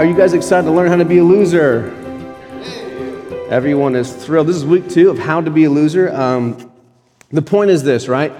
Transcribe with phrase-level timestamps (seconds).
[0.00, 1.90] Are you guys excited to learn how to be a loser?
[3.50, 4.46] Everyone is thrilled.
[4.46, 6.10] This is week two of How to Be a Loser.
[6.10, 6.72] Um,
[7.30, 8.32] the point is this, right?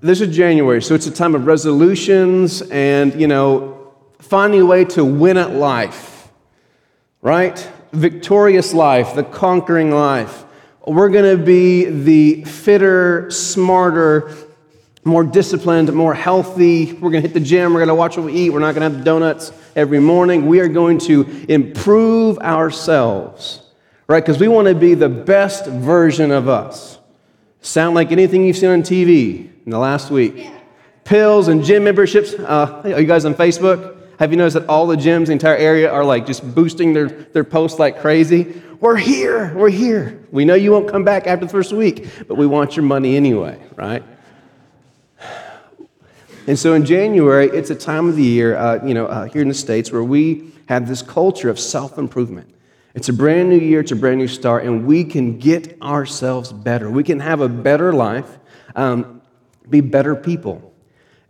[0.00, 4.84] This is January, so it's a time of resolutions and, you know, finding a way
[4.84, 6.28] to win at life,
[7.22, 7.58] right?
[7.90, 10.44] Victorious life, the conquering life.
[10.86, 14.32] We're going to be the fitter, smarter,
[15.02, 16.92] more disciplined, more healthy.
[16.92, 17.72] We're going to hit the gym.
[17.74, 18.50] We're going to watch what we eat.
[18.50, 20.46] We're not going to have donuts every morning.
[20.46, 23.62] We are going to improve ourselves,
[24.06, 24.20] right?
[24.20, 26.98] Because we want to be the best version of us.
[27.60, 30.34] Sound like anything you've seen on TV in the last week?
[30.36, 30.58] Yeah.
[31.04, 32.34] Pills and gym memberships.
[32.34, 33.96] Uh, are you guys on Facebook?
[34.18, 37.08] Have you noticed that all the gyms, the entire area, are like just boosting their,
[37.08, 38.62] their posts like crazy?
[38.80, 39.54] We're here.
[39.54, 40.22] We're here.
[40.30, 43.16] We know you won't come back after the first week, but we want your money
[43.16, 44.02] anyway, right?
[46.50, 49.40] And so in January, it's a time of the year, uh, you know, uh, here
[49.40, 52.52] in the States where we have this culture of self improvement.
[52.92, 56.52] It's a brand new year, it's a brand new start, and we can get ourselves
[56.52, 56.90] better.
[56.90, 58.40] We can have a better life,
[58.74, 59.22] um,
[59.68, 60.74] be better people.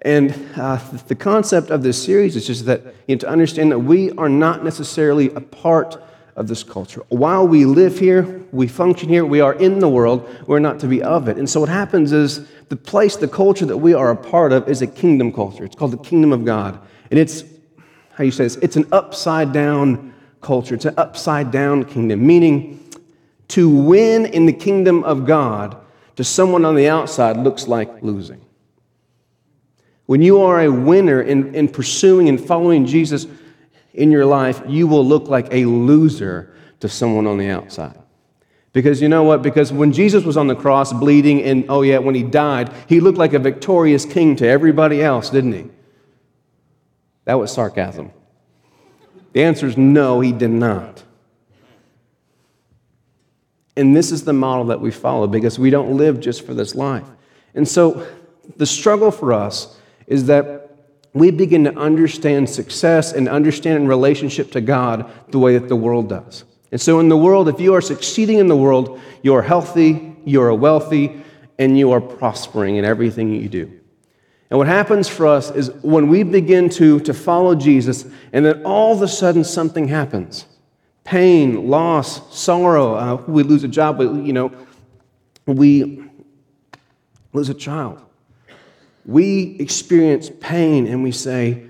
[0.01, 0.77] And uh,
[1.09, 4.31] the concept of this series is just that you know, to understand that we are
[4.31, 6.03] not necessarily a part
[6.41, 7.03] of this culture.
[7.11, 10.89] While we live here, we function here, we are in the world, we're not to
[10.89, 11.37] be of it.
[11.37, 14.67] And so what happens is the place, the culture that we are a part of
[14.67, 15.67] is a kingdom culture.
[15.67, 16.81] It's called the kingdom of God.
[17.11, 17.45] And it's,
[18.15, 20.75] how you say this, it's an upside down culture.
[20.75, 22.89] It's an upside down kingdom, meaning
[23.49, 25.77] to win in the kingdom of God
[26.17, 28.41] to someone on the outside looks like losing.
[30.07, 33.27] When you are a winner in, in pursuing and following Jesus
[34.01, 37.99] in your life, you will look like a loser to someone on the outside.
[38.73, 39.43] Because you know what?
[39.43, 43.01] Because when Jesus was on the cross bleeding, and oh, yeah, when he died, he
[43.01, 45.67] looked like a victorious king to everybody else, didn't he?
[47.25, 48.13] That was sarcasm.
[49.33, 51.03] The answer is no, he did not.
[53.77, 56.75] And this is the model that we follow because we don't live just for this
[56.75, 57.07] life.
[57.55, 58.07] And so
[58.57, 60.60] the struggle for us is that
[61.13, 65.77] we begin to understand success and understand in relationship to God the way that the
[65.77, 66.45] world does.
[66.73, 70.17] And so, in the world, if you are succeeding in the world, you are healthy,
[70.25, 71.21] you are wealthy,
[71.59, 73.81] and you are prospering in everything you do.
[74.51, 78.63] And what happens for us is when we begin to, to follow Jesus, and then
[78.65, 80.47] all of a sudden something happens
[81.03, 84.53] pain, loss, sorrow, uh, we lose a job, we, you know,
[85.47, 86.05] we
[87.33, 88.01] lose a child.
[89.11, 91.65] We experience pain and we say,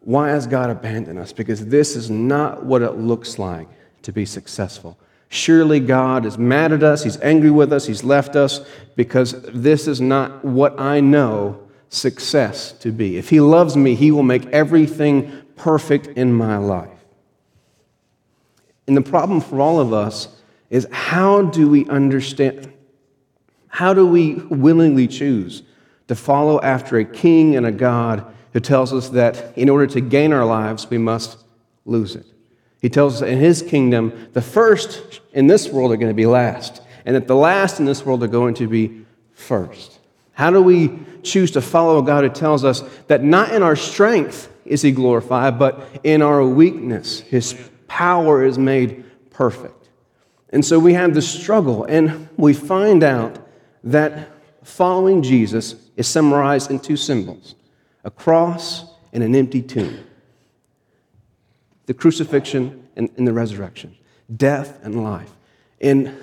[0.00, 1.32] Why has God abandoned us?
[1.32, 3.68] Because this is not what it looks like
[4.02, 4.98] to be successful.
[5.28, 9.86] Surely God is mad at us, He's angry with us, He's left us because this
[9.86, 13.16] is not what I know success to be.
[13.18, 16.90] If He loves me, He will make everything perfect in my life.
[18.88, 20.26] And the problem for all of us
[20.70, 22.72] is how do we understand?
[23.68, 25.62] How do we willingly choose
[26.10, 30.00] to follow after a king and a God who tells us that in order to
[30.00, 31.38] gain our lives, we must
[31.84, 32.26] lose it?
[32.82, 36.26] He tells us in his kingdom, the first in this world are going to be
[36.26, 40.00] last, and that the last in this world are going to be first.
[40.32, 43.76] How do we choose to follow a God who tells us that not in our
[43.76, 47.54] strength is he glorified, but in our weakness, his
[47.86, 49.88] power is made perfect?
[50.48, 53.38] And so we have this struggle, and we find out
[53.84, 54.28] that
[54.64, 57.54] following Jesus is summarized in two symbols
[58.04, 59.98] a cross and an empty tomb
[61.84, 63.96] the crucifixion and, and the resurrection,
[64.36, 65.30] death and life.
[65.80, 66.14] And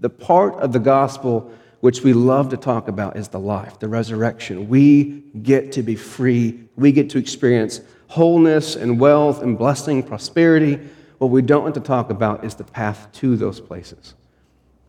[0.00, 3.88] the part of the gospel which we love to talk about is the life, the
[3.88, 4.68] resurrection.
[4.68, 6.64] We get to be free.
[6.76, 10.80] We get to experience wholeness and wealth and blessing, prosperity.
[11.18, 14.14] What we don't want to talk about is the path to those places.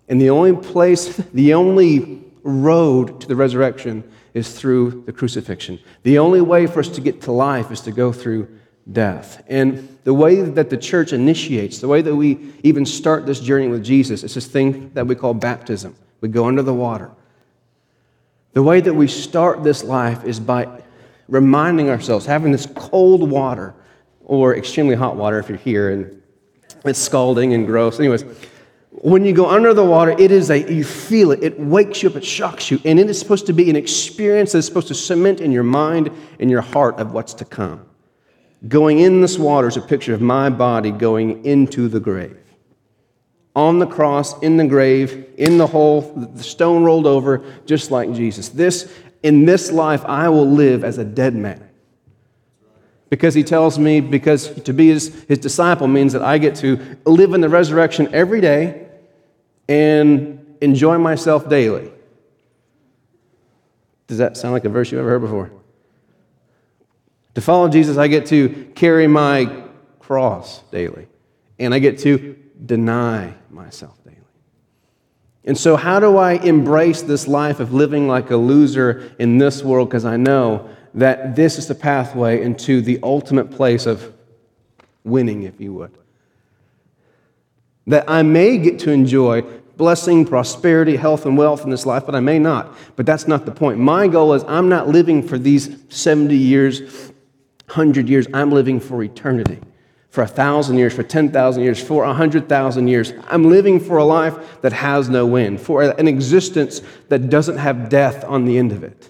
[0.09, 4.03] And the only place, the only road to the resurrection
[4.35, 5.79] is through the crucifixion.
[6.03, 8.59] The only way for us to get to life is to go through
[8.91, 9.41] death.
[9.47, 13.69] And the way that the church initiates, the way that we even start this journey
[13.69, 15.95] with Jesus, is this thing that we call baptism.
[16.19, 17.11] We go under the water.
[18.51, 20.83] The way that we start this life is by
[21.29, 23.73] reminding ourselves, having this cold water
[24.25, 26.21] or extremely hot water if you're here and
[26.83, 27.99] it's scalding and gross.
[27.99, 28.25] Anyways,
[29.01, 32.09] when you go under the water, it is a, you feel it, it wakes you
[32.09, 34.95] up, it shocks you, and it is supposed to be an experience that's supposed to
[34.95, 36.09] cement in your mind
[36.39, 37.85] and your heart of what's to come.
[38.67, 42.37] Going in this water is a picture of my body going into the grave.
[43.53, 48.13] On the cross, in the grave, in the hole, the stone rolled over, just like
[48.13, 48.49] Jesus.
[48.49, 48.93] This,
[49.23, 51.69] in this life, I will live as a dead man.
[53.09, 56.97] because he tells me because to be his, his disciple means that I get to
[57.05, 58.84] live in the resurrection every day
[59.67, 61.91] and enjoy myself daily.
[64.07, 65.51] Does that sound like a verse you ever heard before?
[67.33, 69.63] To follow Jesus, I get to carry my
[69.99, 71.07] cross daily,
[71.59, 74.15] and I get to deny myself daily.
[75.43, 79.63] And so, how do I embrace this life of living like a loser in this
[79.63, 79.89] world?
[79.89, 84.13] Because I know that this is the pathway into the ultimate place of
[85.03, 85.91] winning, if you would.
[87.87, 89.41] That I may get to enjoy
[89.77, 92.75] blessing, prosperity, health, and wealth in this life, but I may not.
[92.95, 93.79] But that's not the point.
[93.79, 96.81] My goal is I'm not living for these 70 years,
[97.67, 98.27] 100 years.
[98.33, 99.59] I'm living for eternity.
[100.09, 103.11] For a thousand years, for 10,000 years, for a 100,000 years.
[103.27, 107.89] I'm living for a life that has no end, for an existence that doesn't have
[107.89, 109.09] death on the end of it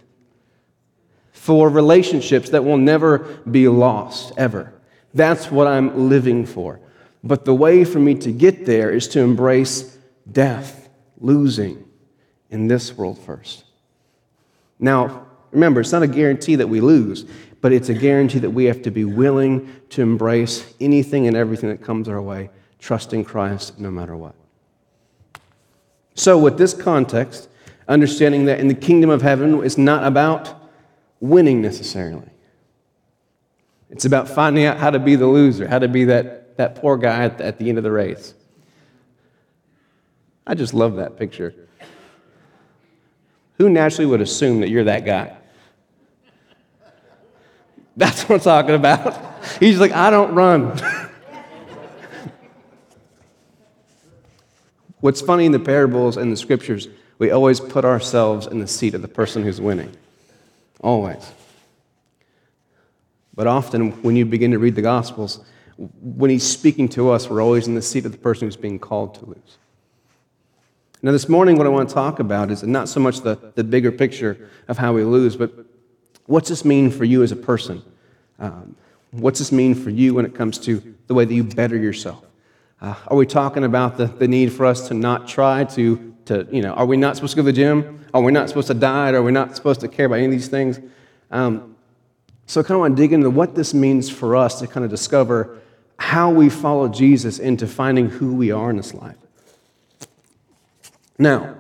[1.46, 3.20] for relationships that will never
[3.52, 4.74] be lost, ever.
[5.14, 6.80] That's what I'm living for.
[7.26, 9.98] But the way for me to get there is to embrace
[10.32, 10.90] death,
[11.20, 11.84] losing
[12.52, 13.64] in this world first.
[14.78, 17.26] Now, remember, it's not a guarantee that we lose,
[17.62, 21.70] but it's a guarantee that we have to be willing to embrace anything and everything
[21.70, 24.36] that comes our way, trusting Christ no matter what.
[26.14, 27.50] So, with this context,
[27.88, 30.70] understanding that in the kingdom of heaven, it's not about
[31.20, 32.30] winning necessarily.
[33.90, 36.04] It's about finding out how to be the loser, how to be
[36.58, 38.34] that, poor guy at the, at the end of the race.
[40.48, 41.54] I just love that picture.
[43.58, 45.36] Who naturally would assume that you're that guy?
[47.98, 49.18] That's what I'm talking about.
[49.60, 50.78] He's like, I don't run.
[55.00, 56.88] What's funny in the parables and the scriptures,
[57.18, 59.96] we always put ourselves in the seat of the person who's winning.
[60.82, 61.32] Always.
[63.34, 65.40] But often, when you begin to read the Gospels,
[65.78, 68.80] when he's speaking to us, we're always in the seat of the person who's being
[68.80, 69.58] called to lose.
[71.02, 73.64] Now, this morning, what I want to talk about is not so much the, the
[73.64, 75.52] bigger picture of how we lose, but
[76.26, 77.84] what's this mean for you as a person?
[78.40, 78.76] Um,
[79.12, 82.24] what's this mean for you when it comes to the way that you better yourself?
[82.82, 86.48] Uh, are we talking about the, the need for us to not try to to,
[86.52, 88.06] you know, are we not supposed to go to the gym?
[88.14, 89.16] Are we not supposed to diet?
[89.16, 90.80] Are we not supposed to care about any of these things?
[91.32, 91.76] Um,
[92.48, 94.84] so I kind of want to dig into what this means for us to kind
[94.84, 95.60] of discover
[95.98, 99.18] how we follow Jesus into finding who we are in this life.
[101.18, 101.56] Now,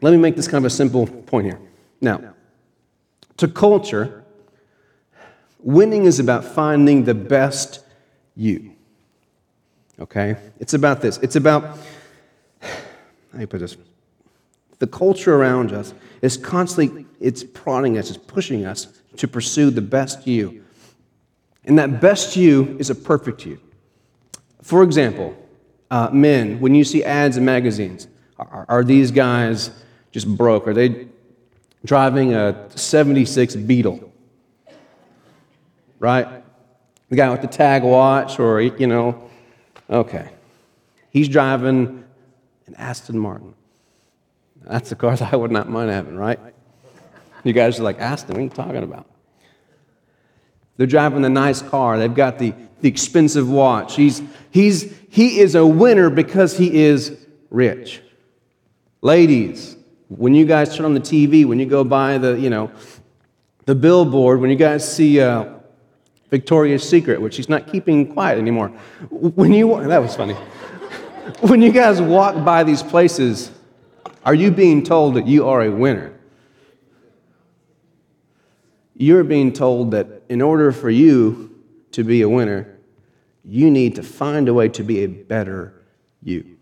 [0.00, 1.60] let me make this kind of a simple point here.
[2.00, 2.34] Now,
[3.36, 4.24] to culture,
[5.58, 7.80] winning is about finding the best
[8.34, 8.72] you.
[9.98, 10.36] Okay?
[10.58, 11.18] It's about this.
[11.18, 11.78] It's about,
[12.60, 13.76] do you put this?
[14.78, 19.80] The culture around us is constantly it's prodding us, it's pushing us to pursue the
[19.80, 20.64] best you.
[21.64, 23.58] And that best you is a perfect you.
[24.66, 25.32] For example,
[25.92, 29.70] uh, men, when you see ads in magazines, are, are these guys
[30.10, 30.66] just broke?
[30.66, 31.06] Are they
[31.84, 34.12] driving a 76 Beetle?
[36.00, 36.26] Right?
[37.10, 39.30] The guy with the tag watch, or, you know,
[39.88, 40.30] okay.
[41.10, 42.02] He's driving
[42.66, 43.54] an Aston Martin.
[44.62, 46.40] That's the cars I would not mind having, right?
[47.44, 49.06] You guys are like, Aston, what are you talking about?
[50.76, 51.98] They're driving the nice car.
[51.98, 53.96] They've got the, the expensive watch.
[53.96, 58.02] He's, he's, he is a winner because he is rich.
[59.00, 59.76] Ladies,
[60.08, 62.70] when you guys turn on the TV, when you go by the, you know,
[63.64, 65.54] the billboard, when you guys see uh,
[66.30, 68.68] Victoria's Secret, which she's not keeping quiet anymore,
[69.10, 70.34] when you, that was funny.
[71.40, 73.50] when you guys walk by these places,
[74.24, 76.15] are you being told that you are a winner?
[78.98, 81.54] You're being told that in order for you
[81.92, 82.78] to be a winner,
[83.44, 85.84] you need to find a way to be a better
[86.22, 86.56] you.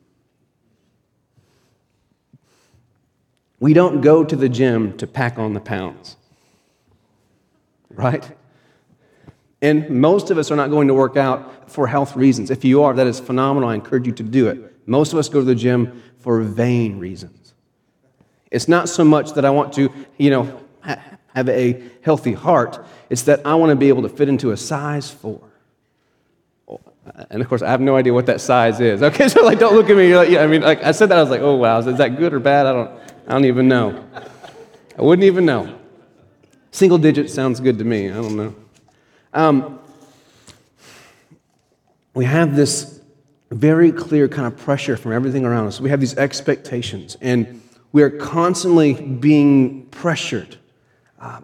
[3.60, 6.16] We don't go to the gym to pack on the pounds,
[7.88, 8.36] right?
[9.62, 12.50] And most of us are not going to work out for health reasons.
[12.50, 13.70] If you are, that is phenomenal.
[13.70, 14.86] I encourage you to do it.
[14.86, 17.54] Most of us go to the gym for vain reasons.
[18.50, 20.60] It's not so much that I want to, you know,
[21.34, 22.84] have a healthy heart.
[23.10, 25.40] It's that I want to be able to fit into a size four.
[27.30, 29.02] And of course, I have no idea what that size is.
[29.14, 30.08] Okay, so like, don't look at me.
[30.08, 31.98] You're like, yeah, I mean, like I said that, I was like, oh wow, is
[31.98, 32.66] that good or bad?
[32.66, 32.90] I don't,
[33.26, 34.04] I don't even know.
[34.98, 35.78] I wouldn't even know.
[36.70, 38.10] Single digit sounds good to me.
[38.10, 38.54] I don't know.
[39.32, 39.80] Um,
[42.14, 43.00] we have this
[43.50, 45.80] very clear kind of pressure from everything around us.
[45.80, 47.60] We have these expectations, and
[47.92, 50.56] we are constantly being pressured.
[51.24, 51.40] Uh,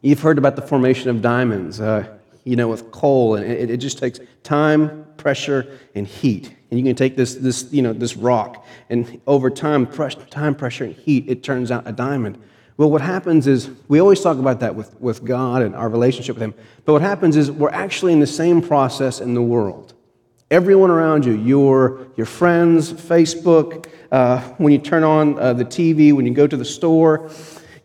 [0.00, 1.80] you've heard about the formation of diamonds.
[1.80, 2.06] Uh,
[2.44, 6.52] you know, with coal, and it, it just takes time, pressure, and heat.
[6.70, 10.54] And you can take this, this, you know, this rock, and over time, press, time,
[10.54, 12.42] pressure, and heat, it turns out a diamond.
[12.78, 16.34] Well, what happens is, we always talk about that with, with God and our relationship
[16.34, 16.54] with Him.
[16.84, 19.94] But what happens is, we're actually in the same process in the world.
[20.50, 26.12] Everyone around you, your, your friends, Facebook, uh, when you turn on uh, the TV,
[26.12, 27.30] when you go to the store,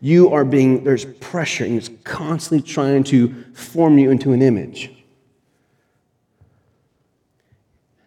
[0.00, 4.92] you are being, there's pressure, and it's constantly trying to form you into an image.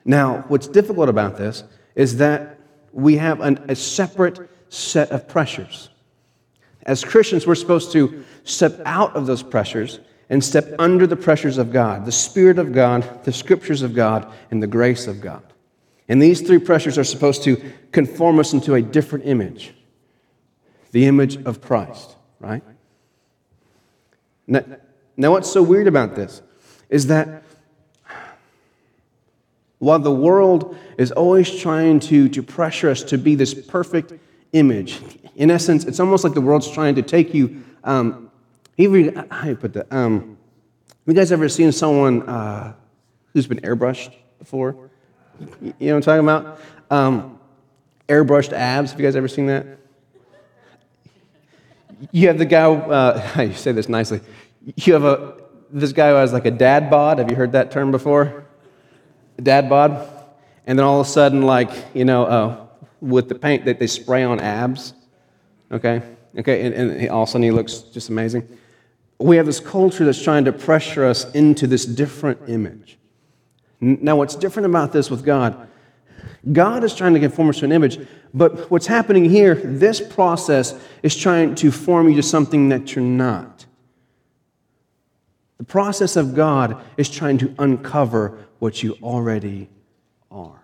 [0.05, 1.63] Now, what's difficult about this
[1.95, 2.59] is that
[2.93, 5.89] we have an, a separate set of pressures.
[6.83, 11.57] As Christians, we're supposed to step out of those pressures and step under the pressures
[11.57, 15.43] of God the Spirit of God, the Scriptures of God, and the grace of God.
[16.07, 19.73] And these three pressures are supposed to conform us into a different image
[20.91, 22.63] the image of Christ, right?
[24.47, 24.63] Now,
[25.17, 26.41] now, what's so weird about this
[26.89, 27.43] is that
[29.79, 34.13] while the world is always trying to, to pressure us to be this perfect
[34.53, 35.01] image,
[35.35, 37.63] in essence, it's almost like the world's trying to take you.
[37.83, 38.31] Um,
[39.55, 39.91] put that?
[39.91, 40.37] Um,
[41.05, 42.73] you guys ever seen someone uh,
[43.33, 44.89] who's been airbrushed before?
[45.39, 46.59] You know what I'm talking about?
[46.89, 47.39] Um,
[48.07, 48.91] airbrushed abs.
[48.91, 49.65] Have you guys ever seen that?
[52.11, 54.21] You have the guy, uh, you say this nicely.
[54.75, 55.35] You have a,
[55.69, 57.19] this guy who has like a dad bod.
[57.19, 58.45] Have you heard that term before?
[59.41, 60.07] Dad bod.
[60.65, 62.67] And then all of a sudden, like, you know, uh,
[62.99, 64.93] with the paint that they spray on abs.
[65.71, 66.01] Okay?
[66.37, 68.47] Okay, and, and all of a sudden he looks just amazing.
[69.19, 72.97] We have this culture that's trying to pressure us into this different image.
[73.79, 75.67] Now, what's different about this with God?
[76.51, 77.99] God is trying to conform us to an image,
[78.33, 83.03] but what's happening here, this process is trying to form you to something that you're
[83.03, 83.65] not.
[85.57, 89.69] The process of God is trying to uncover what you already
[90.31, 90.61] are.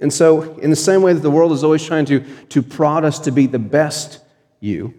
[0.00, 3.04] And so, in the same way that the world is always trying to, to prod
[3.04, 4.20] us to be the best
[4.60, 4.94] you,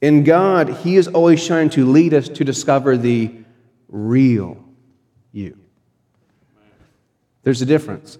[0.00, 3.34] in God, He is always trying to lead us to discover the
[3.94, 4.58] real
[5.30, 5.56] you.
[7.44, 8.18] There's a difference.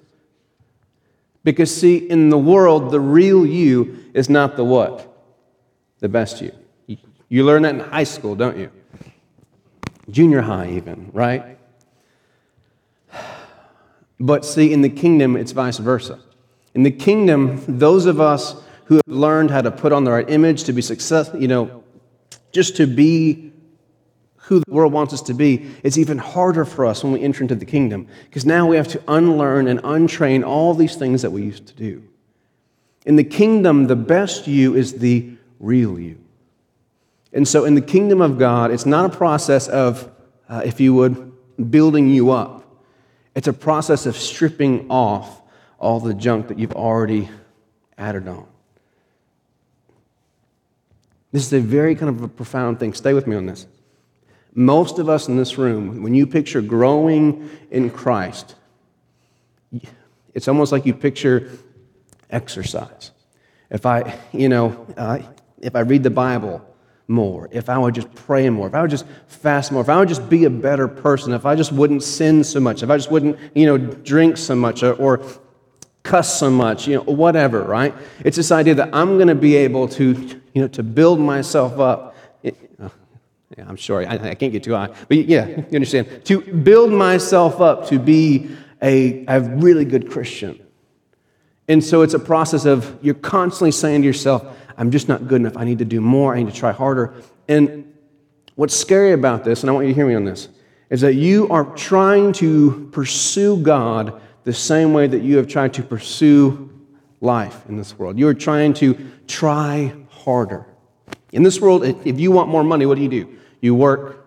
[1.42, 5.10] Because, see, in the world, the real you is not the what?
[5.98, 6.52] The best you.
[7.28, 8.70] You learn that in high school, don't you?
[10.10, 11.58] Junior high, even, right?
[14.20, 16.20] But see, in the kingdom, it's vice versa.
[16.74, 18.54] In the kingdom, those of us
[18.84, 21.82] who have learned how to put on the right image to be successful, you know,
[22.52, 23.52] just to be
[24.46, 27.42] who the world wants us to be, it's even harder for us when we enter
[27.42, 31.30] into the kingdom because now we have to unlearn and untrain all these things that
[31.30, 32.02] we used to do.
[33.06, 36.18] In the kingdom, the best you is the real you.
[37.32, 40.10] And so in the kingdom of God, it's not a process of,
[40.48, 41.32] uh, if you would,
[41.70, 42.64] building you up.
[43.34, 45.40] It's a process of stripping off
[45.78, 47.30] all the junk that you've already
[47.96, 48.46] added on.
[51.32, 52.92] This is a very kind of a profound thing.
[52.92, 53.66] Stay with me on this.
[54.54, 58.54] Most of us in this room, when you picture growing in Christ,
[60.32, 61.50] it's almost like you picture
[62.30, 63.10] exercise.
[63.70, 65.18] If I, you know, uh,
[65.60, 66.64] if I read the Bible
[67.08, 69.98] more, if I would just pray more, if I would just fast more, if I
[69.98, 72.96] would just be a better person, if I just wouldn't sin so much, if I
[72.96, 75.24] just wouldn't, you know, drink so much or, or
[76.02, 77.94] cuss so much, you know, whatever, right?
[78.24, 81.78] It's this idea that I'm going to be able to, you know, to build myself
[81.78, 82.13] up.
[83.56, 86.24] Yeah, I'm sorry, I, I, can't get too high, but yeah, you understand.
[86.24, 88.50] To build myself up to be
[88.82, 90.60] a, a really good Christian.
[91.68, 94.44] And so it's a process of you're constantly saying to yourself,
[94.76, 95.56] I'm just not good enough.
[95.56, 96.34] I need to do more.
[96.34, 97.14] I need to try harder.
[97.48, 97.92] And
[98.54, 100.48] what's scary about this, and I want you to hear me on this,
[100.90, 105.72] is that you are trying to pursue God the same way that you have tried
[105.74, 106.70] to pursue
[107.20, 108.18] life in this world.
[108.18, 110.66] You are trying to try harder.
[111.34, 113.36] In this world, if you want more money, what do you do?
[113.60, 114.24] You work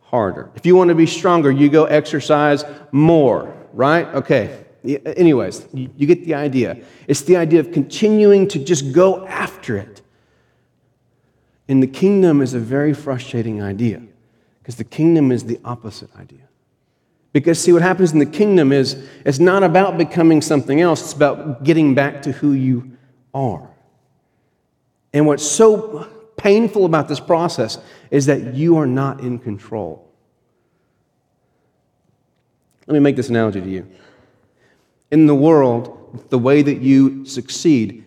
[0.00, 0.50] harder.
[0.54, 4.06] If you want to be stronger, you go exercise more, right?
[4.14, 4.64] Okay.
[4.84, 6.78] Anyways, you get the idea.
[7.06, 10.00] It's the idea of continuing to just go after it.
[11.68, 14.02] In the kingdom is a very frustrating idea
[14.60, 16.48] because the kingdom is the opposite idea.
[17.34, 21.12] Because, see, what happens in the kingdom is it's not about becoming something else, it's
[21.12, 22.96] about getting back to who you
[23.34, 23.68] are.
[25.12, 26.08] And what's so
[26.44, 27.78] painful about this process
[28.10, 30.06] is that you are not in control.
[32.86, 33.90] Let me make this analogy to you.
[35.10, 38.04] In the world, the way that you succeed,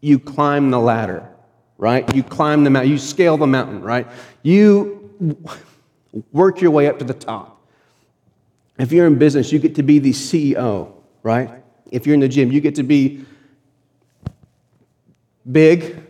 [0.00, 1.28] you climb the ladder,
[1.78, 2.12] right?
[2.12, 4.08] You climb the mountain, you scale the mountain, right?
[4.42, 5.08] You
[6.32, 7.64] work your way up to the top.
[8.78, 11.62] If you're in business, you get to be the CEO, right?
[11.92, 13.24] If you're in the gym, you get to be
[15.52, 16.09] big.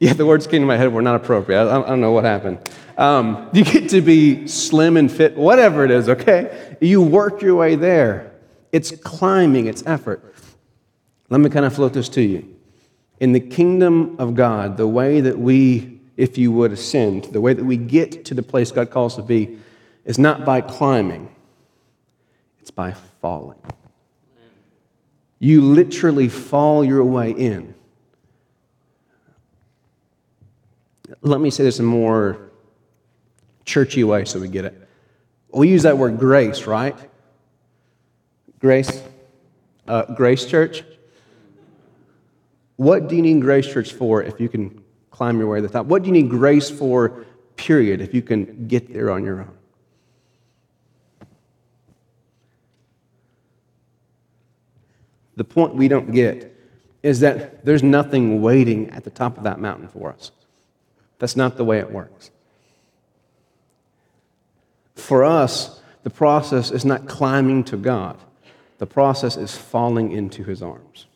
[0.00, 1.60] Yeah, the words came to my head were not appropriate.
[1.60, 2.58] I, I don't know what happened.
[2.96, 6.76] Um, you get to be slim and fit, whatever it is, okay?
[6.80, 8.32] You work your way there.
[8.72, 10.34] It's climbing, it's effort.
[11.28, 12.56] Let me kind of float this to you.
[13.20, 17.52] In the kingdom of God, the way that we, if you would, ascend, the way
[17.52, 19.58] that we get to the place God calls to be,
[20.06, 21.28] is not by climbing,
[22.60, 23.58] it's by falling.
[25.38, 27.74] You literally fall your way in.
[31.22, 32.50] Let me say this in a more
[33.64, 34.88] churchy way so we get it.
[35.52, 36.96] We use that word grace, right?
[38.60, 39.02] Grace?
[39.86, 40.84] Uh, grace Church?
[42.76, 45.72] What do you need Grace Church for if you can climb your way to the
[45.72, 45.86] top?
[45.86, 49.52] What do you need grace for, period, if you can get there on your own?
[55.36, 56.54] The point we don't get
[57.02, 60.32] is that there's nothing waiting at the top of that mountain for us.
[61.20, 62.30] That's not the way it works.
[64.96, 68.16] For us, the process is not climbing to God,
[68.78, 71.06] the process is falling into His arms.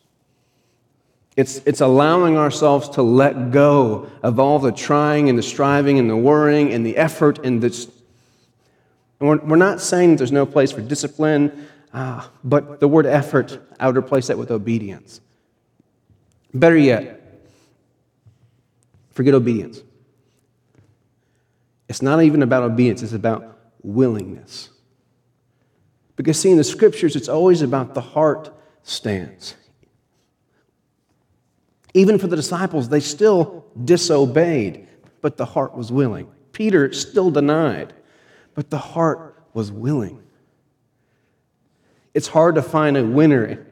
[1.35, 6.09] It's, it's allowing ourselves to let go of all the trying and the striving and
[6.09, 7.61] the worrying and the effort and.
[9.19, 13.59] And we're, we're not saying there's no place for discipline, uh, but the word effort,
[13.79, 15.19] I would replace that with obedience.
[16.53, 17.21] Better yet,
[19.11, 19.81] forget obedience.
[21.87, 24.69] It's not even about obedience, it's about willingness.
[26.15, 29.55] Because, see, in the scriptures, it's always about the heart stance.
[31.93, 34.87] Even for the disciples, they still disobeyed,
[35.21, 36.27] but the heart was willing.
[36.51, 37.93] Peter still denied,
[38.53, 40.21] but the heart was willing.
[42.13, 43.67] It's hard to find a winner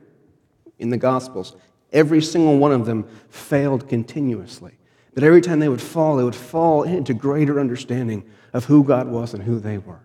[0.79, 1.55] in the Gospels.
[1.93, 4.73] Every single one of them failed continuously.
[5.13, 9.08] But every time they would fall, they would fall into greater understanding of who God
[9.08, 9.99] was and who they were.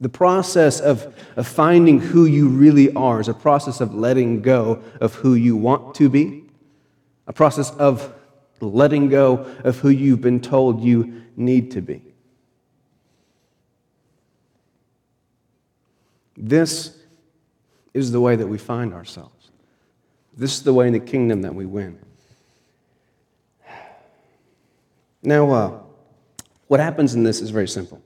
[0.00, 4.82] The process of, of finding who you really are is a process of letting go
[5.00, 6.44] of who you want to be,
[7.26, 8.12] a process of
[8.60, 12.02] letting go of who you've been told you need to be.
[16.36, 16.98] This
[17.94, 19.50] is the way that we find ourselves.
[20.36, 22.03] This is the way in the kingdom that we win.
[25.24, 25.78] Now, uh,
[26.68, 28.02] what happens in this is very simple.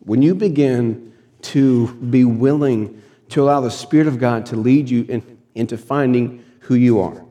[0.00, 5.04] When you begin to be willing to allow the Spirit of God to lead you
[5.08, 7.24] in, into finding who you are,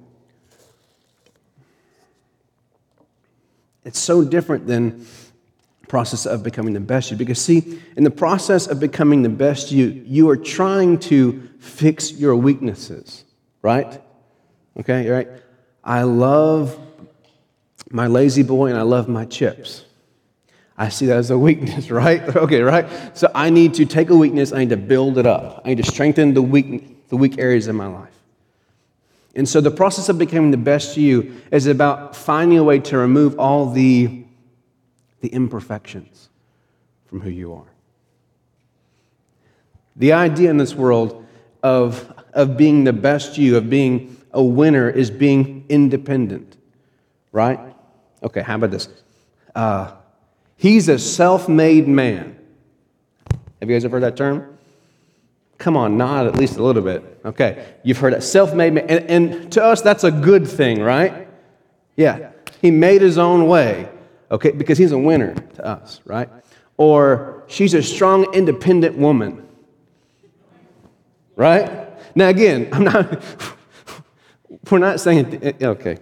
[3.84, 5.06] it's so different than
[5.88, 7.18] process of becoming the best you.
[7.18, 12.12] Because see in the process of becoming the best you you are trying to fix
[12.12, 13.26] your weaknesses
[13.62, 14.02] right?
[14.80, 15.28] Okay right?
[15.84, 16.80] I love
[17.94, 19.86] my La-Z-Boy and i love my chips
[20.78, 22.22] I see that as a weakness, right?
[22.36, 22.88] Okay, right?
[23.16, 25.62] So I need to take a weakness, I need to build it up.
[25.64, 28.10] I need to strengthen the weak, the weak areas in my life.
[29.36, 32.98] And so the process of becoming the best you is about finding a way to
[32.98, 34.24] remove all the,
[35.22, 36.30] the imperfections
[37.08, 37.72] from who you are.
[39.96, 41.26] The idea in this world
[41.64, 46.58] of, of being the best you, of being a winner, is being independent,
[47.32, 47.73] right?
[48.24, 48.88] Okay, how about this?
[49.54, 49.94] Uh,
[50.64, 52.38] He's a self made man.
[53.60, 54.58] Have you guys ever heard that term?
[55.58, 57.20] Come on, nod at least a little bit.
[57.26, 58.24] Okay, you've heard that.
[58.24, 58.90] Self made man.
[58.90, 61.28] And, and to us, that's a good thing, right?
[61.98, 62.32] Yeah,
[62.62, 63.90] he made his own way,
[64.32, 66.30] okay, because he's a winner to us, right?
[66.78, 69.46] Or she's a strong, independent woman,
[71.36, 71.90] right?
[72.16, 73.22] Now, again, I'm not,
[74.72, 75.98] we're not saying, okay,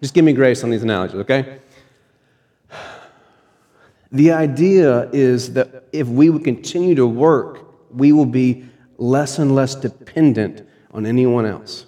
[0.00, 1.58] just give me grace on these analogies, okay?
[4.10, 8.64] The idea is that if we would continue to work, we will be
[8.96, 11.86] less and less dependent on anyone else.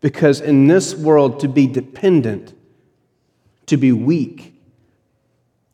[0.00, 2.54] Because in this world, to be dependent,
[3.66, 4.54] to be weak,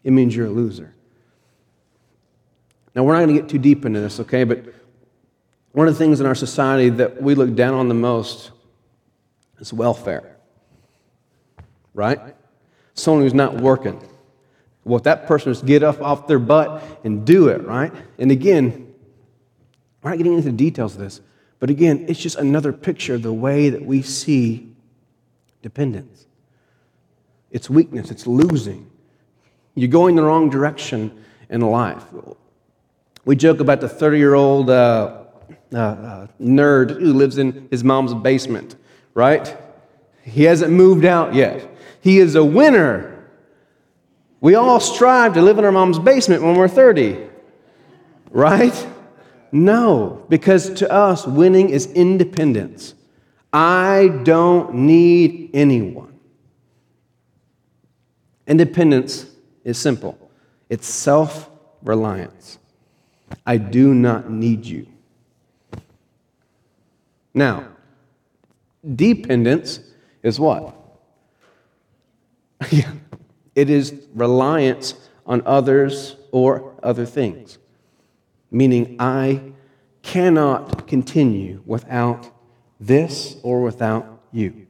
[0.03, 0.95] it means you're a loser.
[2.95, 4.45] Now, we're not going to get too deep into this, okay?
[4.45, 4.65] But
[5.73, 8.51] one of the things in our society that we look down on the most
[9.59, 10.36] is welfare,
[11.97, 12.21] right?
[12.95, 14.01] Someone who's not working
[14.87, 17.93] what that person is get up off their butt and do it, right?
[18.21, 18.95] And again,
[20.01, 21.21] we're not getting into the details of this,
[21.59, 24.69] But again, it's just another picture of the way that we see
[25.61, 26.27] dependence.
[27.51, 28.89] It's weakness, it's losing.
[29.75, 32.05] You're going the wrong direction in life.
[33.25, 35.25] We joke about the 30 year old uh,
[35.73, 38.77] uh, uh, nerd who lives in his mom's basement,
[39.15, 39.57] right?
[40.23, 41.76] He hasn't moved out yet.
[42.01, 43.29] He is a winner.
[44.41, 47.19] We all strive to live in our mom's basement when we're 30,
[48.31, 48.87] right?
[49.51, 52.95] No, because to us, winning is independence.
[53.53, 56.19] I don't need anyone.
[58.47, 59.27] Independence
[59.65, 60.19] is simple
[60.69, 61.51] it's self
[61.83, 62.59] reliance.
[63.45, 64.87] I do not need you.
[67.35, 67.69] Now,
[68.95, 69.81] dependence
[70.23, 70.75] is what?
[73.55, 74.95] it is reliance
[75.27, 77.59] on others or other things,
[78.51, 79.53] meaning I
[80.03, 82.31] cannot continue without
[82.79, 84.67] this or without you.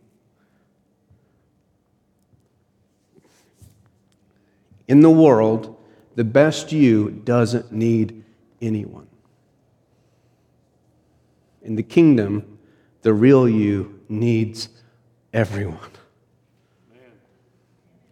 [4.88, 5.76] In the world,
[6.14, 8.24] the best you doesn't need
[8.62, 9.06] anyone.
[11.62, 12.58] In the kingdom,
[13.02, 14.68] the real you needs
[15.32, 15.90] everyone.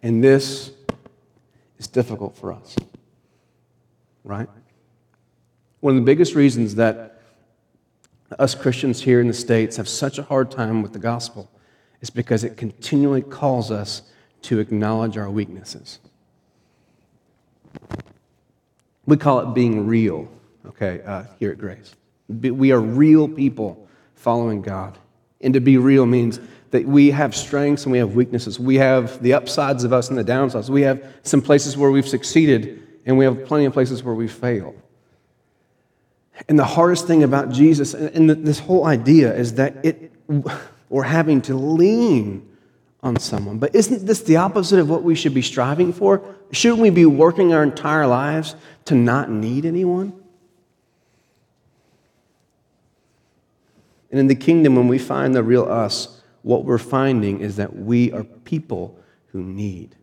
[0.05, 0.69] And this
[1.79, 2.75] is difficult for us,
[4.23, 4.47] right?
[5.79, 7.23] One of the biggest reasons that
[8.37, 11.49] us Christians here in the States have such a hard time with the gospel
[12.01, 14.03] is because it continually calls us
[14.43, 15.97] to acknowledge our weaknesses.
[19.07, 20.29] We call it being real,
[20.67, 21.95] okay, uh, here at Grace.
[22.29, 24.99] We are real people following God.
[25.45, 26.39] And to be real means
[26.71, 28.59] that we have strengths and we have weaknesses.
[28.59, 30.69] We have the upsides of us and the downsides.
[30.69, 34.27] We have some places where we've succeeded, and we have plenty of places where we
[34.27, 34.75] fail.
[36.49, 40.11] And the hardest thing about Jesus and this whole idea is that it,
[40.89, 42.49] we're having to lean
[43.03, 43.59] on someone.
[43.59, 46.23] But isn't this the opposite of what we should be striving for?
[46.51, 48.55] Shouldn't we be working our entire lives
[48.85, 50.24] to not need anyone?
[54.15, 57.75] And in the kingdom, when we find the real us, what we're finding is that
[57.75, 58.97] we are people
[59.33, 59.93] who need.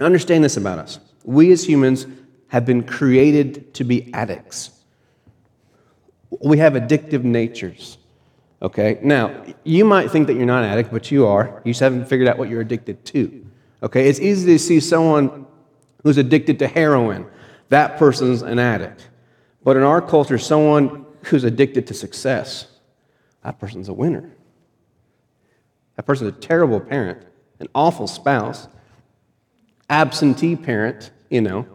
[0.00, 0.98] Understand this about us.
[1.22, 2.06] We as humans
[2.48, 4.70] have been created to be addicts.
[6.40, 7.98] We have addictive natures.
[8.62, 8.98] Okay?
[9.02, 11.60] Now, you might think that you're not an addict, but you are.
[11.66, 13.46] You just haven't figured out what you're addicted to.
[13.82, 14.08] Okay?
[14.08, 15.44] It's easy to see someone
[16.04, 17.26] who's addicted to heroin.
[17.68, 19.10] That person's an addict.
[19.62, 22.66] But in our culture, someone who's addicted to success,
[23.42, 24.30] that person's a winner.
[25.96, 27.24] That person's a terrible parent,
[27.60, 28.68] an awful spouse,
[29.90, 31.66] absentee parent, you know,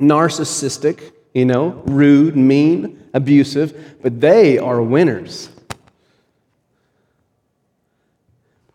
[0.00, 5.48] narcissistic, you know, rude, mean, abusive, but they are winners.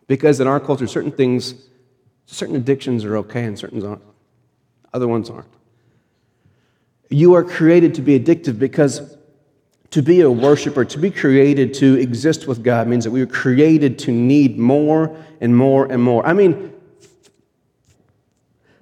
[0.06, 1.54] Because in our culture, certain things,
[2.26, 4.02] certain addictions are okay and certain aren't.
[4.92, 5.48] Other ones aren't.
[7.10, 9.17] You are created to be addictive because
[9.90, 13.30] to be a worshiper, to be created to exist with God means that we were
[13.30, 16.26] created to need more and more and more.
[16.26, 16.72] I mean,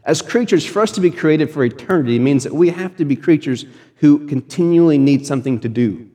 [0.04, 3.16] as creatures, for us to be created for eternity means that we have to be
[3.16, 3.66] creatures
[3.96, 6.08] who continually need something to do.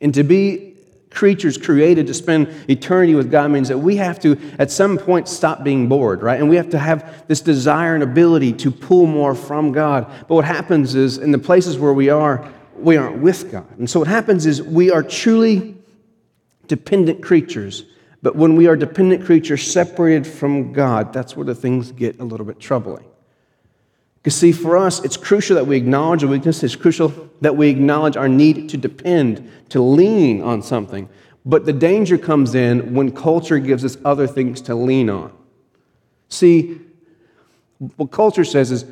[0.00, 0.74] And to be
[1.10, 5.28] creatures created to spend eternity with God means that we have to, at some point,
[5.28, 6.40] stop being bored, right?
[6.40, 10.10] And we have to have this desire and ability to pull more from God.
[10.28, 13.78] But what happens is, in the places where we are, we aren't with God.
[13.78, 15.76] And so what happens is we are truly
[16.66, 17.84] dependent creatures.
[18.22, 22.24] But when we are dependent creatures separated from God, that's where the things get a
[22.24, 23.04] little bit troubling.
[24.22, 26.62] Because, see, for us, it's crucial that we acknowledge our weakness.
[26.62, 31.10] It's crucial that we acknowledge our need to depend, to lean on something.
[31.44, 35.30] But the danger comes in when culture gives us other things to lean on.
[36.30, 36.80] See,
[37.96, 38.86] what culture says is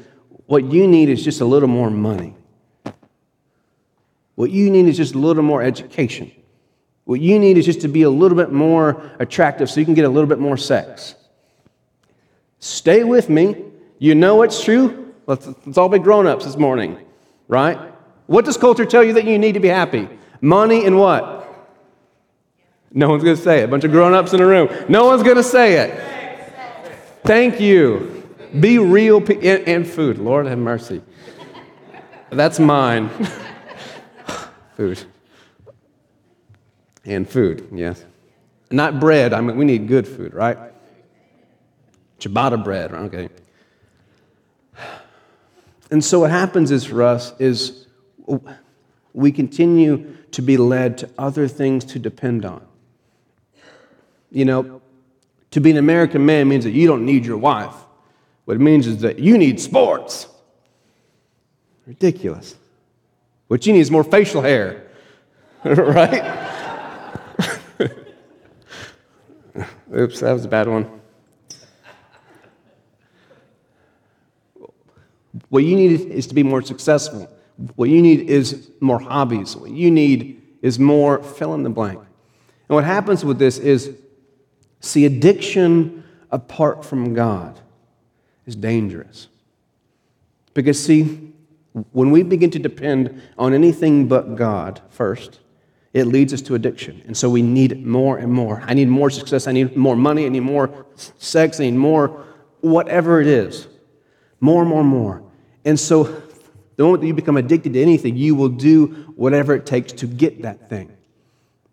[0.44, 2.34] what you need is just a little more money.
[4.42, 6.32] What you need is just a little more education.
[7.04, 9.94] What you need is just to be a little bit more attractive so you can
[9.94, 11.14] get a little bit more sex.
[12.58, 13.54] Stay with me.
[14.00, 15.14] You know it's true.
[15.28, 16.98] Let's, let's all be grown ups this morning,
[17.46, 17.78] right?
[18.26, 20.08] What does culture tell you that you need to be happy?
[20.40, 21.70] Money and what?
[22.90, 23.66] No one's going to say it.
[23.66, 24.68] A bunch of grown ups in a room.
[24.88, 27.22] No one's going to say it.
[27.22, 28.28] Thank you.
[28.58, 30.18] Be real pe- and food.
[30.18, 31.00] Lord have mercy.
[32.30, 33.08] That's mine.
[34.82, 35.04] Food.
[37.04, 38.04] And food, yes.
[38.68, 39.32] Not bread.
[39.32, 40.58] I mean, we need good food, right?
[42.18, 43.28] Ciabatta bread, okay.
[45.92, 47.86] And so what happens is for us is
[49.12, 52.66] we continue to be led to other things to depend on.
[54.32, 54.82] You know,
[55.52, 57.74] to be an American man means that you don't need your wife.
[58.46, 60.26] What it means is that you need sports.
[61.86, 62.56] Ridiculous.
[63.52, 64.82] What you need is more facial hair,
[65.62, 66.22] right?
[69.94, 70.90] Oops, that was a bad one.
[75.50, 77.30] What you need is to be more successful.
[77.76, 79.54] What you need is more hobbies.
[79.54, 81.98] What you need is more fill in the blank.
[81.98, 83.94] And what happens with this is
[84.80, 87.60] see, addiction apart from God
[88.46, 89.28] is dangerous.
[90.54, 91.32] Because, see,
[91.92, 95.40] when we begin to depend on anything but God first,
[95.92, 97.02] it leads us to addiction.
[97.06, 98.62] And so we need more and more.
[98.66, 99.46] I need more success.
[99.46, 100.24] I need more money.
[100.26, 101.60] I need more sex.
[101.60, 102.24] I need more
[102.60, 103.68] whatever it is.
[104.40, 105.22] More, more, more.
[105.64, 106.04] And so
[106.76, 110.06] the moment that you become addicted to anything, you will do whatever it takes to
[110.06, 110.96] get that thing.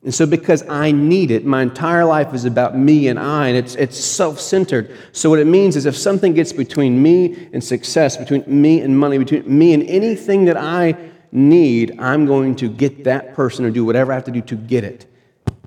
[0.04, 3.58] And so, because I need it, my entire life is about me and I, and
[3.58, 4.96] it's, it's self centered.
[5.12, 8.98] So, what it means is if something gets between me and success, between me and
[8.98, 10.96] money, between me and anything that I
[11.34, 14.56] need, I'm going to get that person or do whatever I have to do to
[14.56, 15.06] get it.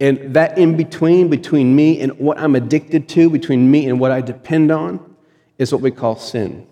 [0.01, 4.13] And that in between, between me and what I'm addicted to, between me and what
[4.13, 5.15] I depend on,
[5.59, 6.67] is what we call sin.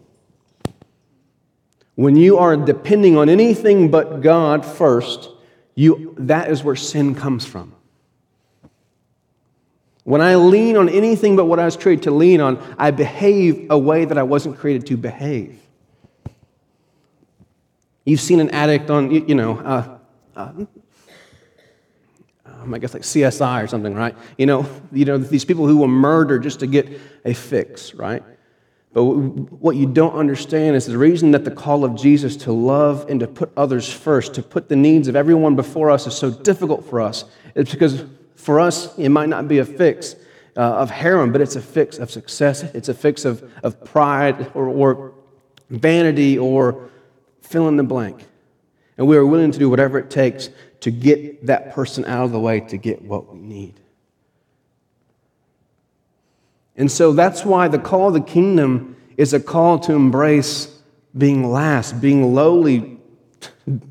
[1.94, 5.28] When you are depending on anything but God first,
[5.74, 7.74] you, that is where sin comes from.
[10.04, 13.66] When I lean on anything but what I was created to lean on, I behave
[13.70, 15.60] a way that I wasn't created to behave.
[18.04, 19.98] You've seen an addict on, you know, uh,
[20.34, 20.52] uh,
[22.46, 24.16] um, I guess like CSI or something, right?
[24.36, 28.22] You know, you know, these people who will murder just to get a fix, right?
[28.92, 33.06] But what you don't understand is the reason that the call of Jesus to love
[33.08, 36.30] and to put others first, to put the needs of everyone before us, is so
[36.30, 37.24] difficult for us.
[37.54, 40.16] It's because for us, it might not be a fix
[40.56, 42.62] uh, of heroin, but it's a fix of success.
[42.62, 45.14] It's a fix of, of pride or, or
[45.68, 46.90] vanity or
[47.42, 48.24] fill in the blank.
[48.98, 50.50] And we are willing to do whatever it takes
[50.80, 53.79] to get that person out of the way to get what we need.
[56.80, 60.78] And so that's why the call of the kingdom is a call to embrace
[61.16, 62.98] being last, being lowly,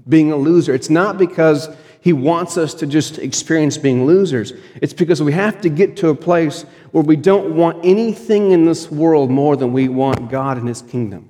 [0.08, 0.74] being a loser.
[0.74, 1.70] It's not because
[2.02, 4.54] he wants us to just experience being losers.
[4.82, 8.66] It's because we have to get to a place where we don't want anything in
[8.66, 11.30] this world more than we want God and his kingdom.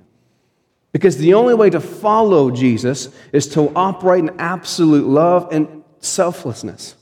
[0.92, 6.96] Because the only way to follow Jesus is to operate in absolute love and selflessness,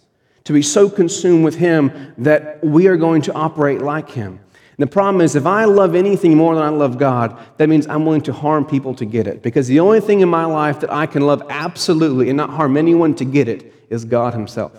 [0.44, 4.40] to be so consumed with Him that we are going to operate like Him.
[4.78, 8.06] The problem is, if I love anything more than I love God, that means I'm
[8.06, 9.42] willing to harm people to get it.
[9.42, 12.76] Because the only thing in my life that I can love absolutely and not harm
[12.76, 14.72] anyone to get it is God Himself.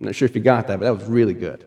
[0.00, 1.66] I'm not sure if you got that, but that was really good.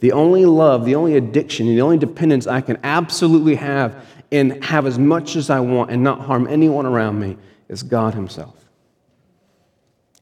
[0.00, 4.86] The only love, the only addiction, the only dependence I can absolutely have and have
[4.86, 7.36] as much as I want and not harm anyone around me
[7.68, 8.67] is God Himself.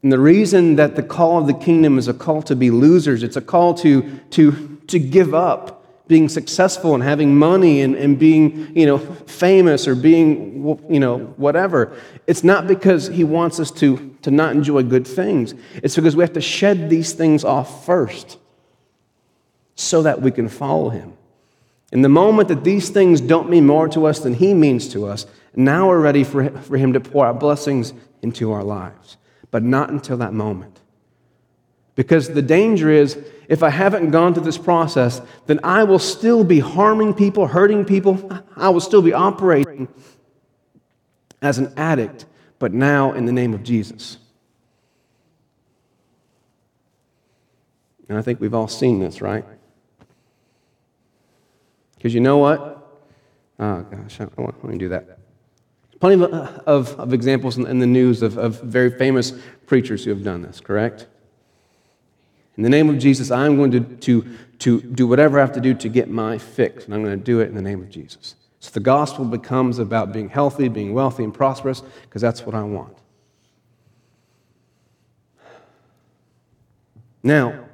[0.02, 3.22] And the reason that the call of the kingdom is a call to be losers,
[3.22, 5.76] it's a call to, to, to give up
[6.08, 11.18] being successful and having money and, and being you know, famous or being you know,
[11.36, 11.96] whatever.
[12.26, 15.54] It's not because he wants us to, to not enjoy good things.
[15.82, 18.38] It's because we have to shed these things off first
[19.74, 21.14] so that we can follow him.
[21.92, 25.06] In the moment that these things don't mean more to us than he means to
[25.06, 29.16] us, now we're ready for, for him to pour out blessings into our lives.
[29.50, 30.80] But not until that moment.
[31.94, 36.44] Because the danger is, if I haven't gone through this process, then I will still
[36.44, 38.30] be harming people, hurting people.
[38.54, 39.88] I will still be operating
[41.40, 42.26] as an addict,
[42.58, 44.18] but now in the name of Jesus.
[48.08, 49.44] And I think we've all seen this, right?
[51.96, 52.74] Because you know what?
[53.58, 55.15] Oh, gosh, I want to do that.
[56.00, 59.32] Plenty of, of, of examples in, in, the news of, of very famous
[59.66, 61.06] preachers who have done this, correct?
[62.56, 65.60] In the name of Jesus, I'm going to, to, to do whatever I have to
[65.60, 67.90] do to get my fix, and I'm going to do it in the name of
[67.90, 68.34] Jesus.
[68.60, 72.62] So the gospel becomes about being healthy, being wealthy, and prosperous, because that's what I
[72.62, 72.96] want.
[77.22, 77.64] Now,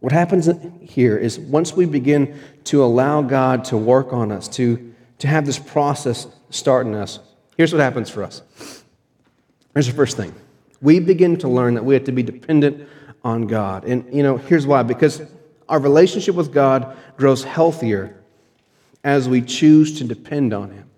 [0.00, 0.48] what happens
[0.80, 5.46] here is once we begin to allow God to work on us, to, to have
[5.46, 7.20] this process start in us,
[7.56, 8.42] here's what happens for us.
[9.74, 10.34] Here's the first thing.
[10.80, 12.88] We begin to learn that we have to be dependent
[13.24, 13.84] on God.
[13.84, 15.22] And, you know, here's why because
[15.68, 18.22] our relationship with God grows healthier
[19.04, 20.90] as we choose to depend on Him.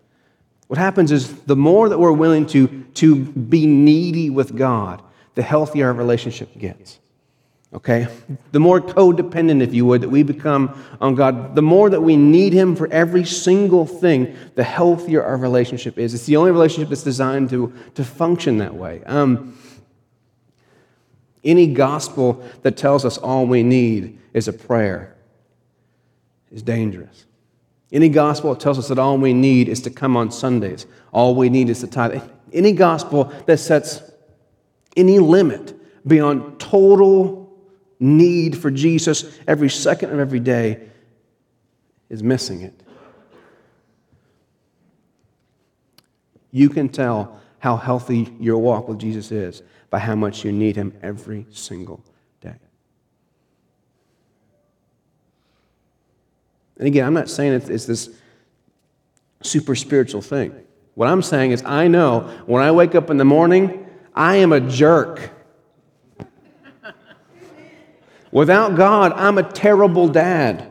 [0.67, 5.03] What happens is the more that we're willing to, to be needy with God,
[5.35, 6.99] the healthier our relationship gets.
[7.75, 8.07] Okay?
[8.53, 12.17] The more codependent, if you would, that we become on God, the more that we
[12.17, 16.15] need Him for every single thing, the healthier our relationship is.
[16.15, 19.03] It's the only relationship that's designed to, to function that way.
[19.05, 19.59] Um,
[21.43, 25.15] any gospel that tells us all we need is a prayer
[26.53, 27.27] is dangerous.
[27.93, 31.35] Any gospel that tells us that all we need is to come on Sundays, all
[31.35, 32.23] we need is to tithe.
[32.53, 34.01] Any gospel that sets
[34.97, 35.75] any limit
[36.07, 37.44] beyond total
[38.05, 40.89] need for Jesus every second of every day
[42.11, 42.79] is missing it.
[46.51, 50.77] You can tell how healthy your walk with Jesus is by how much you need
[50.77, 52.05] Him every single
[52.41, 52.55] day.
[56.77, 58.11] And again, I'm not saying it's this
[59.43, 60.55] super spiritual thing.
[60.95, 64.53] What I'm saying is, I know when I wake up in the morning, I am
[64.53, 65.31] a jerk.
[68.35, 70.67] Without God, I'm a terrible dad.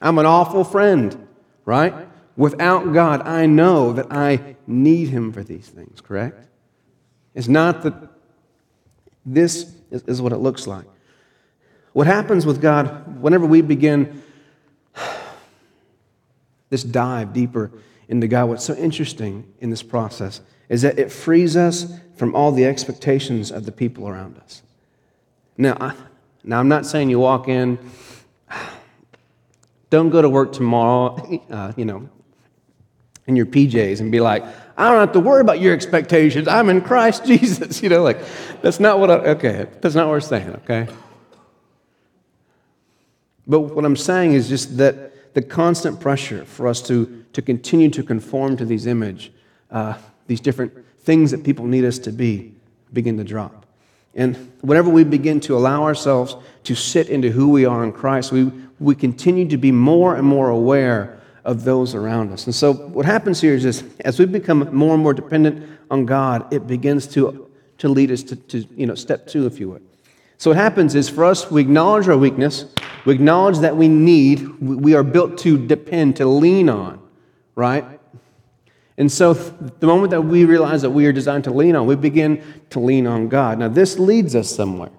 [0.00, 1.28] I'm an awful friend,
[1.64, 1.94] right?
[2.36, 6.48] Without God, I know that I need Him for these things, correct?
[7.36, 7.94] It's not that
[9.24, 10.86] this is, what it looks like.
[11.92, 14.24] What happens with God whenever we begin
[16.68, 17.70] this dive deeper
[18.08, 22.50] into God, what's so interesting in this process is that it frees us from all
[22.50, 24.62] the expectations of the people around us.
[25.62, 25.94] Now, I,
[26.42, 27.78] now I'm not saying you walk in,
[29.90, 32.08] don't go to work tomorrow, uh, you know,
[33.28, 34.44] in your PJs and be like,
[34.76, 36.48] I don't have to worry about your expectations.
[36.48, 37.80] I'm in Christ Jesus.
[37.80, 38.18] You know, like,
[38.60, 40.88] that's not what I, okay, that's not what we're saying, okay?
[43.46, 47.88] But what I'm saying is just that the constant pressure for us to, to continue
[47.90, 49.32] to conform to these image,
[49.70, 49.96] uh,
[50.26, 50.72] these different
[51.02, 52.52] things that people need us to be,
[52.92, 53.61] begin to drop.
[54.14, 58.32] And whenever we begin to allow ourselves to sit into who we are in Christ,
[58.32, 58.44] we,
[58.78, 62.46] we continue to be more and more aware of those around us.
[62.46, 66.06] And so what happens here is this as we become more and more dependent on
[66.06, 69.70] God, it begins to, to lead us to, to you know, step two, if you
[69.70, 69.82] would.
[70.38, 72.66] So what happens is for us, we acknowledge our weakness,
[73.04, 77.00] we acknowledge that we need, we are built to depend, to lean on,
[77.54, 77.84] right?
[78.98, 81.96] And so the moment that we realize that we are designed to lean on, we
[81.96, 83.58] begin to lean on God.
[83.58, 84.90] Now, this leads us somewhere.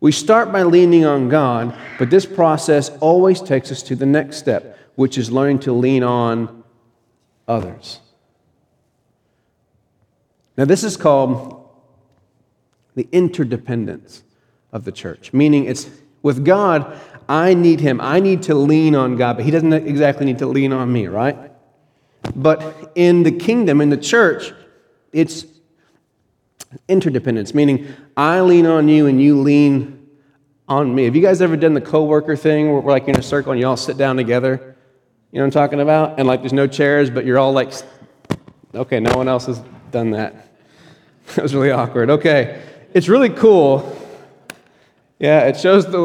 [0.00, 4.36] We start by leaning on God, but this process always takes us to the next
[4.36, 6.64] step, which is learning to lean on
[7.48, 8.00] others.
[10.56, 11.68] Now, this is called
[12.94, 14.22] the interdependence
[14.72, 15.90] of the church, meaning it's
[16.22, 18.00] with God, I need Him.
[18.00, 21.06] I need to lean on God, but He doesn't exactly need to lean on me,
[21.06, 21.52] right?
[22.34, 24.52] But in the kingdom, in the church,
[25.12, 25.46] it's
[26.88, 27.86] interdependence, meaning
[28.16, 30.08] I lean on you and you lean
[30.68, 31.04] on me.
[31.04, 33.60] Have you guys ever done the coworker thing where we're like in a circle and
[33.60, 34.76] you all sit down together?
[35.32, 36.18] You know what I'm talking about?
[36.18, 37.72] And like there's no chairs, but you're all like,
[38.74, 39.60] okay, no one else has
[39.90, 40.42] done that.
[41.34, 42.08] That was really awkward.
[42.08, 42.62] Okay,
[42.94, 44.00] it's really cool.
[45.18, 45.98] Yeah, it shows the,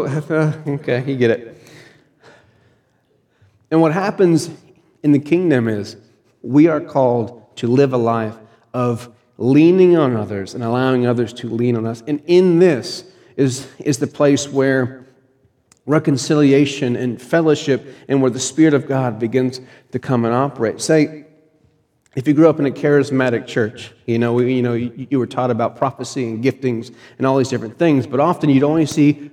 [0.67, 1.63] okay, you get it.
[3.69, 4.49] And what happens
[5.03, 5.95] in the kingdom is
[6.41, 8.38] we are called to live a life
[8.73, 12.04] of leaning on others and allowing others to lean on us.
[12.08, 13.04] And in this
[13.36, 15.06] is, is the place where
[15.86, 19.60] reconciliation and fellowship and where the Spirit of God begins
[19.91, 20.80] to come and operate.
[20.80, 21.25] Say,
[22.15, 25.49] if you grew up in a charismatic church, you know, you, know, you, were taught
[25.49, 29.32] about prophecy and giftings and all these different things, but often you'd only see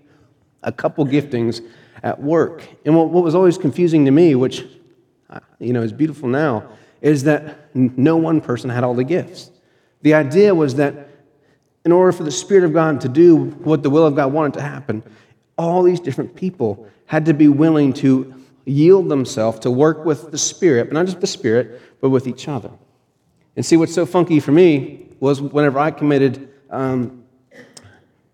[0.63, 1.61] a couple giftings
[2.03, 2.63] at work.
[2.85, 4.65] And what, what was always confusing to me, which
[5.29, 9.51] uh, you know is beautiful now, is that no one person had all the gifts.
[10.03, 11.09] The idea was that
[11.85, 14.55] in order for the Spirit of God to do what the will of God wanted
[14.55, 15.03] to happen,
[15.57, 20.39] all these different people had to be willing to yield themselves to work with the
[20.39, 22.71] Spirit, but not just the Spirit, but with each other.
[23.57, 27.25] And see, what's so funky for me was whenever I committed um,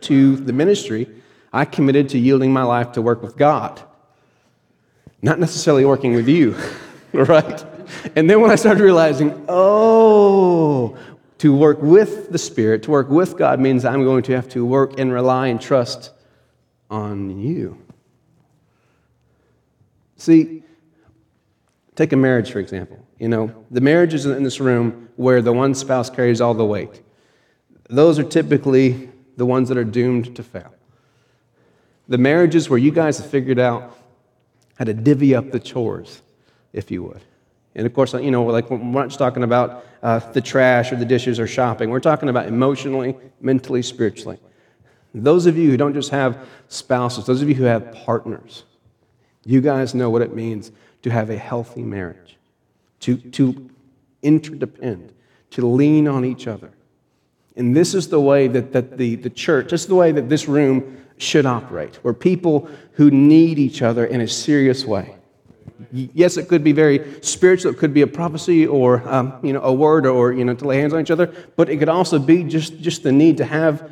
[0.03, 1.09] to the ministry,
[1.53, 3.81] I committed to yielding my life to work with God,
[5.23, 6.57] not necessarily working with you,
[7.13, 7.65] right?
[8.17, 10.97] And then when I started realizing, oh,
[11.39, 14.65] to work with the Spirit, to work with God means I'm going to have to
[14.65, 16.11] work and rely and trust
[16.91, 17.79] on you.
[20.17, 20.63] See,
[21.97, 23.05] take a marriage, for example.
[23.19, 27.03] You know, the marriages in this room where the one spouse carries all the weight,
[27.89, 30.75] those are typically the ones that are doomed to fail.
[32.09, 33.97] The marriages where you guys have figured out
[34.79, 36.23] how to divvy up the chores,
[36.73, 37.21] if you would.
[37.75, 40.97] And of course, you know, like we're not just talking about uh, the trash or
[40.97, 41.91] the dishes or shopping.
[41.91, 44.39] We're talking about emotionally, mentally, spiritually.
[45.13, 48.65] Those of you who don't just have spouses, those of you who have partners,
[49.45, 50.73] you guys know what it means
[51.03, 52.37] to have a healthy marriage,
[53.01, 53.71] to, to
[54.23, 55.13] interdepend,
[55.51, 56.71] to lean on each other.
[57.57, 60.29] And this is the way that, that the, the church, this is the way that
[60.29, 65.17] this room should operate, where people who need each other in a serious way.
[65.93, 67.73] Yes, it could be very spiritual.
[67.73, 70.65] It could be a prophecy or um, you know, a word or you know, to
[70.67, 71.33] lay hands on each other.
[71.57, 73.91] But it could also be just, just the need to have,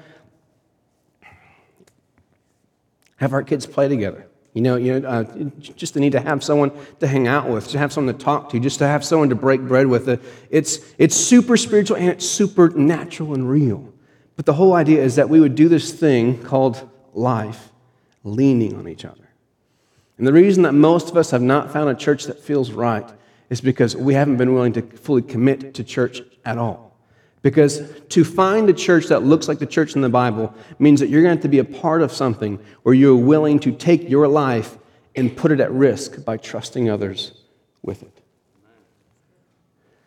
[3.16, 4.26] have our kids play together.
[4.54, 5.24] You know, you know uh,
[5.60, 8.50] just the need to have someone to hang out with, to have someone to talk
[8.50, 10.08] to, just to have someone to break bread with.
[10.50, 13.92] It's, it's super spiritual and it's super natural and real.
[14.36, 17.70] But the whole idea is that we would do this thing called life
[18.24, 19.21] leaning on each other.
[20.18, 23.08] And the reason that most of us have not found a church that feels right
[23.50, 26.96] is because we haven't been willing to fully commit to church at all.
[27.42, 31.08] Because to find a church that looks like the church in the Bible means that
[31.08, 34.08] you're going to have to be a part of something where you're willing to take
[34.08, 34.78] your life
[35.16, 37.32] and put it at risk by trusting others
[37.82, 38.22] with it.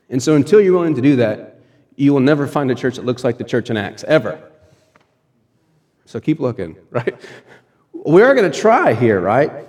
[0.10, 1.60] And so until you're willing to do that,
[1.96, 4.52] you will never find a church that looks like the church in Acts, ever.
[6.06, 7.20] So keep looking, right?
[7.94, 9.65] We are going to try here, right?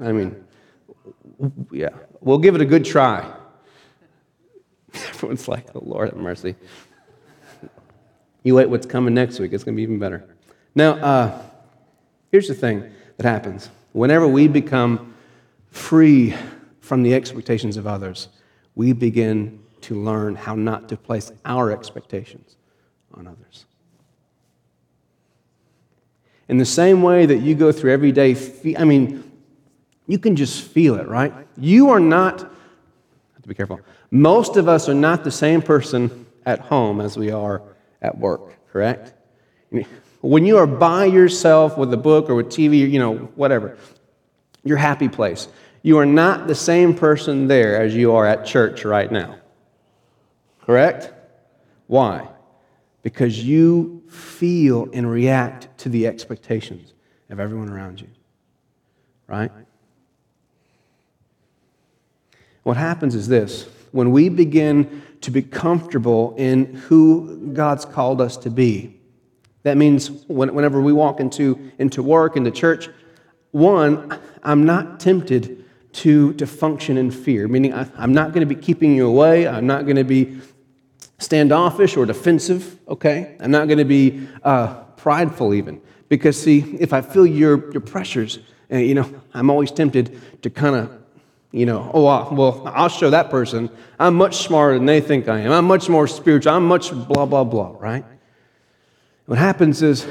[0.00, 0.44] I mean,
[1.70, 1.90] yeah,
[2.20, 3.30] we'll give it a good try.
[4.94, 6.56] Everyone's like, oh, Lord have mercy.
[8.42, 10.24] You wait what's coming next week, it's going to be even better.
[10.74, 11.42] Now, uh,
[12.30, 15.14] here's the thing that happens whenever we become
[15.70, 16.34] free
[16.80, 18.28] from the expectations of others,
[18.74, 22.56] we begin to learn how not to place our expectations
[23.14, 23.66] on others.
[26.48, 28.36] In the same way that you go through every day,
[28.76, 29.31] I mean,
[30.06, 31.32] you can just feel it, right?
[31.56, 33.80] You are not, have to be careful.
[34.10, 37.62] Most of us are not the same person at home as we are
[38.00, 39.14] at work, correct?
[40.20, 43.78] When you are by yourself with a book or with TV, or you know, whatever,
[44.64, 45.48] your happy place,
[45.82, 49.36] you are not the same person there as you are at church right now.
[50.64, 51.12] Correct?
[51.86, 52.28] Why?
[53.02, 56.92] Because you feel and react to the expectations
[57.30, 58.08] of everyone around you.
[59.26, 59.50] Right?
[62.62, 68.36] What happens is this when we begin to be comfortable in who God's called us
[68.38, 68.98] to be,
[69.62, 72.88] that means whenever we walk into, into work, into church,
[73.52, 78.52] one, I'm not tempted to, to function in fear, meaning I, I'm not going to
[78.52, 79.46] be keeping you away.
[79.46, 80.40] I'm not going to be
[81.18, 83.36] standoffish or defensive, okay?
[83.40, 85.80] I'm not going to be uh, prideful even.
[86.08, 88.38] Because, see, if I feel your, your pressures,
[88.72, 91.01] uh, you know, I'm always tempted to kind of
[91.52, 95.40] you know, oh, well, I'll show that person I'm much smarter than they think I
[95.40, 95.52] am.
[95.52, 96.54] I'm much more spiritual.
[96.54, 98.04] I'm much blah, blah, blah, right?
[99.26, 100.06] What happens is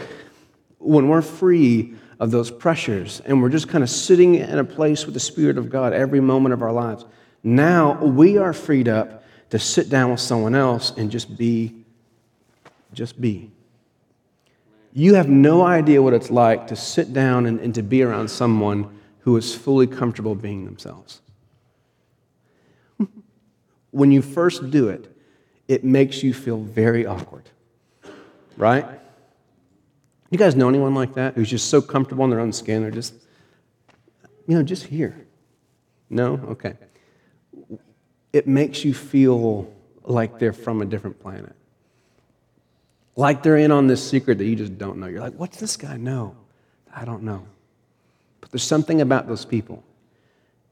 [0.78, 5.06] when we're free of those pressures and we're just kind of sitting in a place
[5.06, 7.06] with the Spirit of God every moment of our lives,
[7.44, 11.84] now we are freed up to sit down with someone else and just be,
[12.94, 13.52] just be.
[14.94, 18.30] You have no idea what it's like to sit down and, and to be around
[18.30, 21.22] someone who is fully comfortable being themselves
[23.92, 25.16] when you first do it,
[25.68, 27.50] it makes you feel very awkward,
[28.58, 28.86] right?
[30.30, 32.82] You guys know anyone like that who's just so comfortable in their own skin?
[32.82, 33.14] They're just,
[34.48, 35.28] you know, just here.
[36.10, 36.40] No?
[36.50, 36.76] Okay.
[38.34, 39.72] It makes you feel
[40.04, 41.56] like they're from a different planet.
[43.16, 45.08] Like they're in on this secret that you just don't know.
[45.08, 46.36] You're like, what's this guy know?
[46.94, 47.46] I don't know.
[48.40, 49.84] But there's something about those people.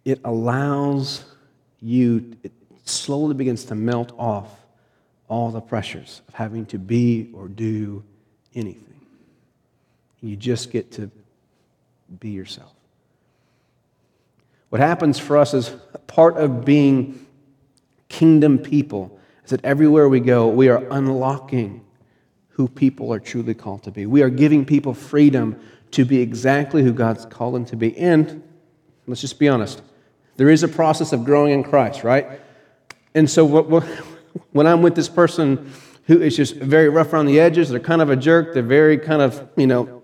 [0.05, 1.25] It allows
[1.81, 2.35] you,
[2.89, 4.47] slowly begins to melt off
[5.27, 8.03] all the pressures of having to be or do
[8.55, 9.01] anything.
[10.21, 11.09] You just get to
[12.19, 12.73] be yourself.
[14.69, 15.69] What happens for us is
[16.07, 17.25] part of being
[18.07, 21.85] kingdom people is that everywhere we go, we are unlocking
[22.49, 24.05] who people are truly called to be.
[24.05, 25.59] We are giving people freedom
[25.91, 27.97] to be exactly who God's called them to be.
[27.97, 28.43] And
[29.07, 29.81] let's just be honest,
[30.37, 32.39] there is a process of growing in Christ, right?
[33.15, 33.45] And so
[34.51, 35.71] when I'm with this person
[36.07, 38.97] who is just very rough around the edges, they're kind of a jerk, they're very
[38.97, 40.01] kind of, you know,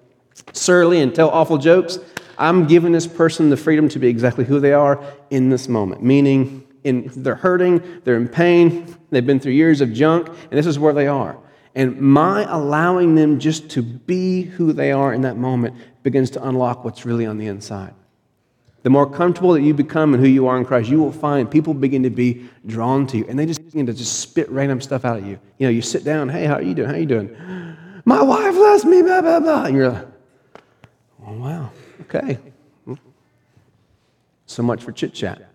[0.54, 2.00] surly and tell awful jokes,
[2.38, 6.04] I'm giving this person the freedom to be exactly who they are in this moment.
[6.04, 10.66] Meaning, in, they're hurting, they're in pain, they've been through years of junk, and this
[10.66, 11.38] is where they are.
[11.74, 16.48] And my allowing them just to be who they are in that moment begins to
[16.48, 17.94] unlock what's really on the inside.
[18.86, 21.50] The more comfortable that you become in who you are in Christ, you will find
[21.50, 24.80] people begin to be drawn to you, and they just begin to just spit random
[24.80, 25.40] stuff out at you.
[25.58, 26.90] You know, you sit down, hey, how are you doing?
[26.90, 27.36] How are you doing?
[28.06, 29.64] My wife left me, blah blah blah.
[29.64, 30.08] And you're like,
[31.26, 31.72] oh wow,
[32.02, 32.38] okay.
[34.46, 35.50] So much for chit chat.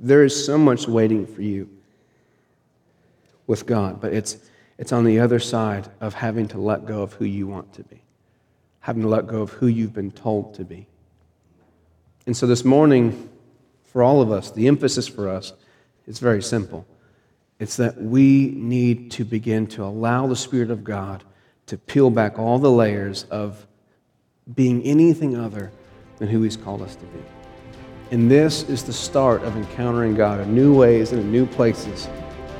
[0.00, 1.70] There is so much waiting for you
[3.46, 4.38] with God, but it's,
[4.76, 7.84] it's on the other side of having to let go of who you want to
[7.84, 8.02] be,
[8.86, 10.86] having to let go of who you've been told to be.
[12.24, 13.28] And so this morning,
[13.82, 15.52] for all of us, the emphasis for us
[16.06, 16.86] is very simple.
[17.58, 21.24] It's that we need to begin to allow the Spirit of God
[21.66, 23.66] to peel back all the layers of
[24.54, 25.72] being anything other
[26.18, 27.24] than who He's called us to be.
[28.12, 32.08] And this is the start of encountering God in new ways and in new places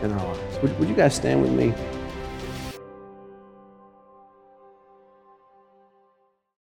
[0.03, 0.59] in our lives.
[0.61, 1.73] Would, would you guys stand with me?